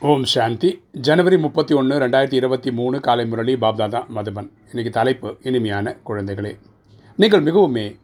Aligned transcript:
ஓம் 0.00 0.24
சாந்தி. 0.24 0.82
ஜனவரி 0.92 1.38
முப்பத்தி 1.38 1.74
ஒன்று 1.74 1.98
ரெண்டாயிரத்தி 1.98 2.32
இருபத்தி 2.32 2.72
மூணு 2.72 3.00
காலை 3.00 3.26
முரளி 3.26 3.54
பாப்தாதா 3.54 4.06
மதுபன். 4.14 4.50
இன்றைக்கி 4.72 4.90
தலைப்பு 4.90 5.36
இனிமையான 5.42 5.96
குழந்தைகளே. 6.06 6.58
நீங்கள் 7.16 7.42
மிகவுமே 7.42 7.98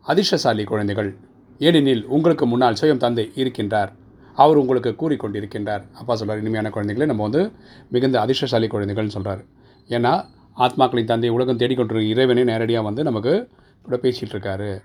அதிர்ஷ்டசாலி 0.00 0.64
குழந்தைகள். 0.64 1.16
ஏனெனில் 1.58 2.04
உங்களுக்கு 2.04 2.46
முன்னால் 2.46 2.74
சுயம் 2.80 2.96
தந்தை 2.96 3.32
இருக்கின்றார். 3.34 3.88
அவர் 4.34 4.56
உங்களுக்கு 4.56 4.90
கூறிக்கொண்டிருக்கின்றார். 4.90 5.82
அப்பா 5.92 6.14
சொல்கிறார் 6.14 6.40
இனிமையான 6.40 6.68
குழந்தைகளே 6.68 7.04
நம்ம 7.04 7.22
வந்து 7.22 7.52
மிகுந்த 7.90 8.20
அதிர்ஷ்டசாலி 8.20 8.66
குழந்தைகள்னு 8.66 9.14
சொல்கிறார் 9.16 9.44
ஏன்னா 9.88 10.24
ஆத்மாக்களின் 10.58 11.04
தந்தை 11.04 11.28
உலகம் 11.28 11.58
தேடிக்கொண்டிருக்கிற 11.58 12.08
இறைவனே 12.08 12.44
நேரடியாக 12.44 12.84
வந்து 12.84 13.02
நமக்கு 13.02 13.48
கூட 13.82 13.96
பேசிகிட்டு 13.96 14.34
இருக்காரு. 14.36 14.82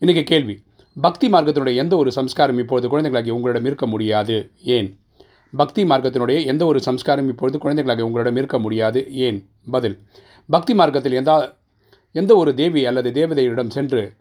இன்றைக்கி 0.00 0.22
கேள்வி 0.22 0.62
பக்தி 1.00 1.30
மார்க்கத்தினுடைய 1.30 1.74
எந்த 1.74 1.96
ஒரு 1.96 2.12
சம்ஸ்காரம் 2.12 2.58
இப்பொழுது 2.58 2.88
குழந்தைகளாகி 2.88 3.30
உங்களிடம் 3.30 3.64
இருக்க 3.64 3.86
முடியாது? 3.86 4.50
ஏன்? 4.62 5.00
பக்தி 5.56 5.84
மார்க்கத்தினுடைய 5.84 6.46
எந்த 6.46 6.64
ஒரு 6.64 6.80
சம்ஸ்காரம் 6.80 7.28
இப்பொழுது 7.28 7.58
குழந்தைகளாக 7.58 8.04
உங்களிடம் 8.04 8.36
இருக்க 8.36 8.58
முடியாது? 8.58 9.12
ஏன்? 9.12 9.48
பதில். 9.70 9.98
பக்தி 10.50 10.74
மார்க்கத்தில் 10.74 11.12
எந்த 11.12 11.54
எந்த 12.12 12.36
ஒரு 12.36 12.54
தேவி 12.54 12.86
அல்லது 12.86 13.10
தேவதையிடம் 13.10 13.68
சென்று 13.68 14.12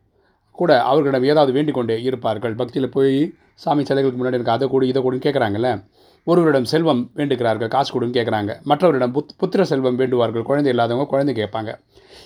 கூட 0.51 0.83
அவர்களிடம் 0.83 1.23
ஏதாவது 1.23 1.51
வேண்டிக்கொண்டே 1.51 2.01
இருப்பார்கள். 2.01 2.53
பக்தியில் 2.53 2.89
போய் 2.89 3.33
சாமி 3.53 3.83
சிலைகளுக்கு 3.83 4.17
முன்னாடி 4.19 4.33
எனக்கு 4.33 4.51
அதை 4.51 4.67
கொடு 4.67 4.87
இதை 4.87 5.01
கொடுன்னு 5.01 5.15
கேட்குறாங்கல்ல? 5.15 5.85
ஒருவரிடம் 6.23 6.65
செல்வம் 6.65 7.09
வேண்டுகிறார்கள் 7.15 7.67
காசு 7.67 8.01
கொடுன்னு 8.01 8.03
கேட்குறாங்க. 8.03 8.61
மற்றவரிடம் 8.63 9.13
புத் 9.13 9.27
புத்திர 9.39 9.61
செல்வம் 9.61 9.99
வேண்டுவார்கள் 9.99 10.41
குழந்தை 10.41 10.73
இல்லாதவங்க 10.73 11.09
குழந்தை 11.09 11.35
கேட்பாங்க. 11.35 11.79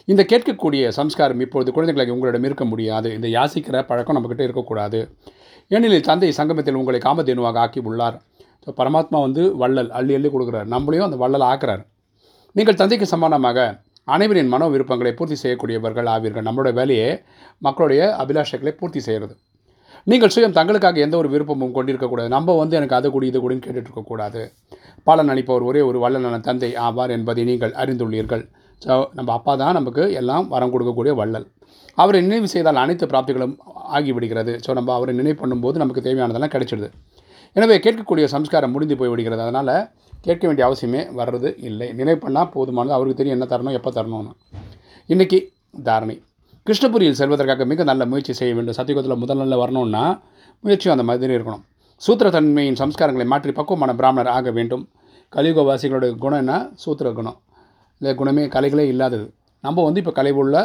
இந்த 0.05 0.25
கேட்கக்கூடிய 0.29 0.87
சம்ஸ்காரம் 0.87 1.39
இப்பொழுது 1.39 1.71
குழந்தைகளாக 1.71 2.13
உங்களிடம் 2.13 2.43
இருக்க 2.43 2.65
முடியாது. 2.65 3.13
இந்த 3.13 3.27
யாசிக்கிற 3.27 3.85
பழக்கம் 3.85 4.15
நம்மக்கிட்ட 4.15 4.41
இருக்கக்கூடாது. 4.41 5.09
ஏனெனில் 5.67 6.01
தந்தை 6.01 6.31
சங்கமத்தில் 6.31 6.73
உங்களை 6.73 6.99
காமதேனுவாக 6.99 7.53
ஆக்கி 7.53 7.79
உள்ளார். 7.79 8.21
ஸோ 8.69 8.73
பரமாத்மா 8.79 9.19
வந்து 9.25 9.43
வள்ளல் 9.59 9.87
அள்ளி 9.97 10.13
அள்ளி 10.15 10.29
கொடுக்குறார். 10.31 10.65
நம்மளையும் 10.73 11.05
அந்த 11.05 11.17
வள்ளல் 11.21 11.45
ஆக்குறார். 11.51 11.83
நீங்கள் 12.57 12.77
தந்தைக்கு 12.81 13.05
சமானமாக 13.11 13.59
அனைவரின் 14.15 14.51
மனோ 14.51 14.65
விருப்பங்களை 14.73 15.11
பூர்த்தி 15.19 15.37
செய்யக்கூடியவர்கள் 15.43 16.07
ஆவீர்கள். 16.13 16.45
நம்மளோட 16.47 16.71
வேலையே 16.79 17.07
மக்களுடைய 17.67 18.01
அபிலாஷைகளை 18.23 18.73
பூர்த்தி 18.79 19.01
செய்கிறது 19.07 19.35
நீங்கள் 20.11 20.33
சுயம் 20.35 20.55
தங்களுக்காக 20.57 20.99
எந்த 21.05 21.15
ஒரு 21.21 21.29
விருப்பமும் 21.33 21.73
கொண்டிருக்கக்கூடாது. 21.77 22.29
நம்ம 22.35 22.55
வந்து 22.61 22.75
எனக்கு 22.79 22.97
அது 22.97 23.07
கூடி 23.15 23.27
இது 23.31 23.39
கூடின்னு 23.43 23.63
கேட்டுட்டு 23.65 23.89
இருக்கக்கூடாது. 23.89 24.41
பாலன் 25.07 25.31
அளிப்பவர் 25.33 25.65
ஒரே 25.69 25.81
ஒரு 25.89 25.97
வள்ளலான 26.03 26.39
தந்தை 26.49 26.69
ஆவார் 26.87 27.13
என்பதை 27.17 27.43
நீங்கள் 27.49 27.73
அறிந்துள்ளீர்கள். 27.83 28.43
ஸோ 28.81 28.95
நம்ம 29.19 29.29
அப்பா 29.37 29.55
தான் 29.61 29.77
நமக்கு 29.79 30.03
எல்லாம் 30.21 30.47
வரம் 30.55 30.73
கொடுக்கக்கூடிய 30.75 31.13
வள்ளல். 31.21 31.47
அவரை 32.03 32.21
நினைவு 32.27 32.49
செய்தால் 32.55 32.83
அனைத்து 32.83 33.07
பிராப்திகளும் 33.13 33.55
ஆகிவிடுகிறது. 33.97 34.53
ஸோ 34.65 34.73
நம்ம 34.79 34.93
அவரை 34.97 35.15
நினைவு 35.21 35.39
பண்ணும்போது 35.41 35.83
நமக்கு 35.83 36.05
தேவையானதெல்லாம் 36.09 36.55
கிடைச்சிடுது 36.55 36.89
எனவே 37.57 37.75
கேட்கக்கூடிய 37.85 38.25
சம்ஸ்காரம் 38.33 38.73
முடிந்து 38.75 38.95
போய்விடுகிறது 38.99 39.43
அதனால் 39.45 39.73
கேட்க 40.25 40.43
வேண்டிய 40.47 40.63
அவசியமே 40.67 41.01
வர்றது 41.19 41.49
இல்லை. 41.69 41.87
நினைவு 41.99 42.19
பண்ணால் 42.25 42.49
போதுமானது. 42.55 42.95
அவருக்கு 42.97 43.19
தெரியும் 43.19 43.37
என்ன 43.37 43.47
தரணும் 43.51 43.77
எப்போ 43.79 43.91
தரணும்னு. 43.97 44.31
இன்றைக்கி 45.13 45.39
தாரணை. 45.87 46.15
கிருஷ்ணபுரியில் 46.67 47.19
செல்வதற்காக 47.19 47.65
மிக 47.71 47.83
நல்ல 47.89 48.05
முயற்சி 48.11 48.33
செய்ய 48.39 48.53
வேண்டும். 48.55 48.77
சத்தியகுதத்தில் 48.79 49.21
முதல் 49.23 49.41
நல்ல 49.43 49.55
வரணும்னா 49.57 50.03
முயற்சியும் 50.63 50.95
அந்த 50.95 51.05
மாதிரி 51.09 51.33
இருக்கணும். 51.37 51.63
சூத்திரத்தன்மையின் 52.05 52.79
சம்ஸ்காரங்களை 52.81 53.25
மாற்றி 53.33 53.51
பக்குவமான 53.59 53.93
பிராமணர் 54.01 54.31
ஆக 54.37 54.51
வேண்டும். 54.57 54.83
கலியுகவாசிகளுடைய 55.35 56.11
குணம் 56.23 56.41
என்ன? 56.43 56.53
சூத்திர 56.83 57.07
குணம். 57.19 57.37
இல்லை 58.01 58.13
குணமே 58.21 58.43
கலைகளே 58.55 58.85
இல்லாதது. 58.93 59.25
நம்ம 59.63 59.83
வந்து 59.87 60.01
இப்போ 60.03 60.13
கலை 60.19 60.31
உள்ள 60.41 60.55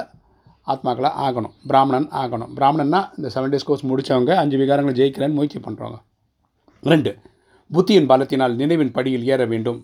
ஆத்மாக்களாக 0.72 1.14
ஆகணும். 1.26 1.54
பிராமணன் 1.70 2.08
ஆகணும். 2.22 2.50
பிராமணன்னா 2.58 3.00
இந்த 3.18 3.30
செவன் 3.34 3.52
டேஸ் 3.54 3.68
கோர்ஸ் 3.68 3.86
முடித்தவங்க 3.90 4.34
அஞ்சு 4.42 4.58
விகாரங்களை 4.62 4.94
ஜெயிக்கிறேன்னு 5.00 5.38
முயற்சி 5.38 5.60
பண்ணுறவங்க 5.66 5.98
ரெண்டு 6.92 7.10
புத்தியின் 7.70 8.08
பலத்தினால் 8.10 8.54
நினைவின் 8.60 8.94
படியில் 8.96 9.26
ஏற 9.32 9.42
வேண்டும். 9.52 9.78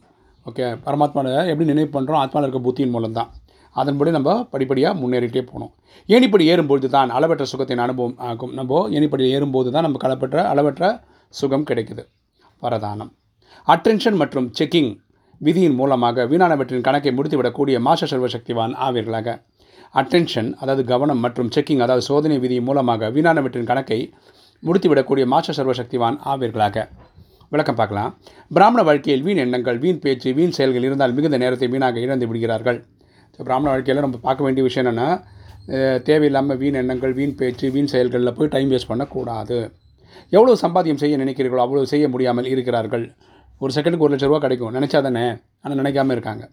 ஓகே 0.49 0.65
பரமாத்மாவை 0.85 1.33
எப்படி 1.53 1.67
நினைவு 1.73 1.91
பண்ணுறோம் 1.95 2.21
ஆத்மாவில் 2.23 2.47
இருக்க 2.47 2.61
புத்தியின் 2.67 2.93
மூலம் 2.95 3.17
தான் 3.19 3.31
அதன்படி 3.77 4.11
நம்ம 4.17 4.31
படிப்படியாக 4.53 4.99
முன்னேறிட்டே 5.01 5.43
போகணும். 5.51 5.73
ஏணிப்படி 6.09 6.45
ஏறும்பொழுது 6.53 6.89
தான் 6.97 7.11
அளவற்ற 7.17 7.45
சுகத்தின் 7.53 7.83
அனுபவம் 7.85 8.17
ஆகும். 8.31 8.53
நம்ம 8.59 8.81
ஏணிப்படி 8.97 9.27
ஏறும்போது 9.37 9.69
தான் 9.75 9.87
நம்ம 9.87 10.01
களப்பற்ற 10.05 10.39
அளவற்ற 10.53 10.91
சுகம் 11.41 11.67
கிடைக்குது. 11.71 12.03
வரதானம். 12.65 13.11
அட்டென்ஷன் 13.75 14.19
மற்றும் 14.23 14.49
செக்கிங் 14.59 14.91
விதியின் 15.41 15.77
மூலமாக 15.81 16.27
வீணானவற்றின் 16.33 16.87
கணக்கை 16.89 17.13
முடித்துவிடக்கூடிய 17.19 17.77
மாச 17.89 18.09
சர்வசக்திவான் 18.13 18.75
ஆவீர்களாக. 18.87 19.29
அட்டென்ஷன் 20.01 20.51
அதாவது 20.63 20.83
கவனம் 20.93 21.23
மற்றும் 21.25 21.53
செக்கிங் 21.55 21.83
அதாவது 21.87 22.05
சோதனை 22.11 22.37
விதியின் 22.45 22.67
மூலமாக 22.69 23.11
வீணானவற்றின் 23.17 23.71
கணக்கை 23.71 24.01
முடித்துவிடக்கூடிய 24.67 25.25
மாற்ற 25.33 25.53
சர்வசக்திவான் 25.59 26.17
ஆவீர்களாக. 26.31 26.87
விளக்கம் 27.53 27.79
பார்க்கலாம். 27.79 28.11
பிராமண 28.57 28.81
வாழ்க்கையில் 28.89 29.23
வீண் 29.27 29.41
எண்ணங்கள் 29.45 29.79
வீண் 29.85 30.01
பேச்சு 30.05 30.29
வீண் 30.39 30.57
செயல்கள் 30.57 30.87
இருந்தால் 30.89 31.15
மிகுந்த 31.17 31.39
நேரத்தை 31.43 31.69
வீணாக 31.75 32.01
இழந்து 32.07 32.27
விடுகிறார்கள். 32.31 32.79
ஸோ 33.35 33.41
பிராமண 33.49 33.69
வாழ்க்கையில் 33.75 34.05
நம்ம 34.07 34.21
பார்க்க 34.27 34.47
வேண்டிய 34.47 34.65
விஷயம் 34.69 34.85
என்னென்னா 34.85 35.09
தேவையில்லாமல் 36.09 36.59
வீண் 36.63 36.79
எண்ணங்கள் 36.83 37.15
வீண் 37.19 37.35
பேச்சு 37.41 37.67
வீண் 37.75 37.91
செயல்களில் 37.95 38.37
போய் 38.39 38.53
டைம் 38.55 38.71
வேஸ்ட் 38.73 38.91
பண்ணக்கூடாது. 38.93 39.59
எவ்வளோ 40.37 40.55
சம்பாத்தியம் 40.65 41.03
செய்ய 41.03 41.17
நினைக்கிறீர்களோ 41.25 41.65
அவ்வளோ 41.67 41.85
செய்ய 41.93 42.07
முடியாமல் 42.15 42.49
இருக்கிறார்கள். 42.55 43.05
ஒரு 43.63 43.73
செகண்டுக்கு 43.77 44.07
ஒரு 44.07 44.15
லட்ச 44.15 44.29
ரூபா 44.31 44.41
கிடைக்கும். 44.45 44.75
நினச்சா 44.79 45.01
தானே 45.07 45.27
ஆனால் 45.63 45.79
நினைக்காம 45.83 46.13
இருக்காங்க. 46.17 46.45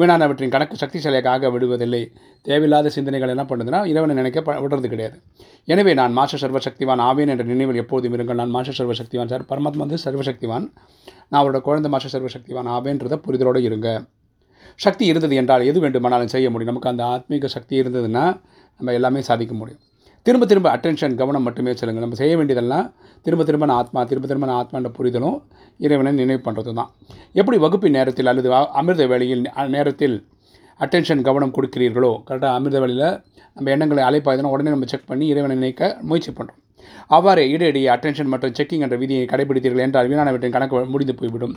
வீணானவற்றின் 0.00 0.52
கணக்கு 0.54 0.76
சக்திசாலியாக 0.82 1.50
விடுவதில்லை. 1.54 2.02
தேவையில்லாத 2.42 2.90
சிந்தனைகள் 2.96 3.32
என்ன 3.34 3.44
பண்ணுதுன்னா 3.50 3.80
இறைவனை 3.92 4.16
நினைக்க 4.20 4.40
விடுறது 4.64 4.88
கிடையாது. 4.94 5.16
எனவே 5.64 5.94
நான் 5.94 6.16
மாஷ 6.18 6.38
சர்வசக்திவான் 6.42 7.02
ஆவேன் 7.08 7.32
என்ற 7.34 7.44
நினைவில் 7.44 7.80
எப்போதும் 7.84 8.14
இருங்கள். 8.18 8.40
நான் 8.42 8.54
மாஷ 8.56 8.72
சர்வசக்திவான் 8.78 9.32
சார். 9.32 9.46
பரமாத்மா 9.50 9.84
வந்து 9.86 10.00
சர்வசக்திவான். 10.04 10.66
நான் 11.28 11.40
அவரோட 11.42 11.60
குழந்தை 11.60 11.90
மாஷ 11.90 12.06
சர்வசக்திவான் 12.16 12.70
ஆவேன்றதை 12.76 13.18
புரிதலோடு 13.26 13.62
இருங்க. 13.68 13.88
சக்தி 14.84 15.04
இருந்தது 15.06 15.36
என்றால் 15.36 15.62
எது 15.70 15.78
வேண்டுமானாலும் 15.80 16.32
செய்ய 16.34 16.50
முடியும். 16.50 16.72
நமக்கு 16.72 16.92
அந்த 16.92 17.04
ஆத்மீக 17.04 17.48
சக்தி 17.56 17.82
இருந்ததுன்னா 17.82 18.24
நம்ம 18.80 18.92
எல்லாமே 18.92 19.20
சாதிக்க 19.20 19.54
முடியும். 19.54 19.82
திரும்ப 20.26 20.44
திரும்ப 20.46 20.68
அட்டென்ஷன் 20.76 21.14
கவனம் 21.20 21.44
மட்டுமே 21.46 21.72
செல்லுங்கள். 21.80 22.04
நம்ம 22.04 22.16
செய்ய 22.20 22.34
வேண்டியதெல்லாம் 22.38 22.86
திரும்ப 23.26 23.42
திரும்ப 23.48 23.66
நான் 23.70 23.80
ஆத்மா 23.82 24.00
திரும்ப 24.10 24.26
திரும்ப 24.30 24.46
நான் 24.50 24.60
ஆத்மான்ற 24.62 24.90
புரிதலும் 24.98 25.36
இறைவனை 25.80 26.12
நினைவு 26.18 26.40
பண்ணுறது 26.46 26.72
தான் 26.78 26.90
எப்படி 27.40 27.56
வகுப்பின் 27.64 27.96
நேரத்தில் 27.98 28.30
அல்லது 28.32 28.48
அமிர்த 28.80 29.04
வேலையில் 29.12 29.44
நேரத்தில் 29.76 30.16
அட்டென்ஷன் 30.80 31.24
கவனம் 31.28 31.54
கொடுக்கிறீர்களோ 31.56 32.12
கரெக்டாக 32.28 32.52
அமிர்த 32.58 32.78
வேலையில் 32.84 33.08
நம்ம 33.56 33.70
எண்ணங்களை 33.74 34.02
அழைப்பாயுதுன்னா 34.08 34.52
உடனே 34.54 34.72
நம்ம 34.74 34.88
செக் 34.92 35.08
பண்ணி 35.10 35.26
இறைவனை 35.32 35.56
நினைக்க 35.60 35.90
முயற்சி 36.10 36.32
பண்ணுறோம் 36.38 36.60
அவ்வாறு 37.16 37.42
இடையிடையே 37.54 37.88
அட்டென்ஷன் 37.94 38.30
மற்றும் 38.32 38.54
செக்கிங் 38.58 38.84
என்ற 38.86 38.96
விதியை 39.02 39.24
கடைபிடித்தீர்கள் 39.32 39.84
என்றால் 39.86 40.08
வீணானவற்றின் 40.10 40.56
கணக்கு 40.56 40.84
முடிந்து 40.94 41.14
போய்விடும். 41.20 41.54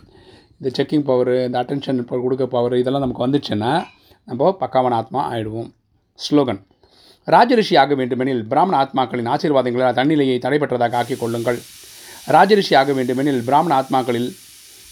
இந்த 0.60 0.70
செக்கிங் 0.78 1.06
பவர் 1.10 1.34
இந்த 1.48 1.58
அட்டென்ஷன் 1.64 2.02
கொடுக்க 2.26 2.46
பவர் 2.56 2.76
இதெல்லாம் 2.82 3.06
நமக்கு 3.06 3.26
வந்துச்சுன்னா 3.26 3.72
நம்ம 4.28 4.52
பக்காவான 4.62 4.98
ஆத்மா 5.02 5.22
ஆகிடுவோம் 5.32 5.70
ஸ்லோகன் 6.20 6.62
ராஜரிஷி 7.28 7.78
ஆக 7.78 7.96
வேண்டுமெனில் 7.96 8.46
பிராமண 8.46 8.76
ஆத்மாக்களின் 8.84 9.30
ஆசீர்வாதங்களால் 9.34 9.98
தன்னிலையை 10.00 10.38
தடைபெற்றதாக 10.46 10.94
ஆக்கிக் 10.94 11.20
கொள்ளுங்கள். 11.20 11.60
ராஜரிஷி 12.28 12.76
ஆக 12.76 12.94
வேண்டுமெனில் 12.94 13.44
பிராமண 13.44 13.74
ஆத்மாக்களில் 13.82 14.30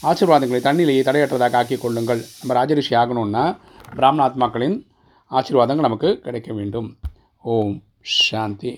ஆசீர்வாதங்களை 0.02 0.60
தன்னிலையை 0.68 1.02
தடையற்றதாக 1.08 1.52
ஆக்கிக் 1.52 1.80
கொள்ளுங்கள். 1.80 2.22
நம்ம 2.40 2.64
ராஜரிஷி 2.64 2.94
ஆகணும்னா 3.00 3.56
பிராமண 3.94 4.22
ஆத்மாக்களின் 4.28 4.76
ஆசீர்வாதங்கள் 5.30 5.86
நமக்கு 5.88 6.20
கிடைக்க 6.20 6.52
வேண்டும். 6.52 6.96
ஓம் 7.42 7.82
சாந்தி. 8.00 8.70